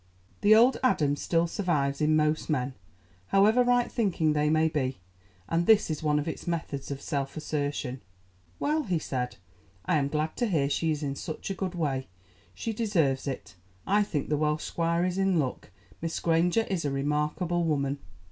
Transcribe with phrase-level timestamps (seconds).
[0.41, 2.73] The old Adam still survives in most men,
[3.27, 4.97] however right thinking they may be,
[5.47, 8.01] and this is one of its methods of self assertion.
[8.57, 9.35] "Well," he said,
[9.85, 12.07] "I am glad to hear she is in such a good way;
[12.55, 13.53] she deserves it.
[13.85, 15.69] I think the Welsh squire is in luck;
[16.01, 17.99] Miss Granger is a remarkable woman."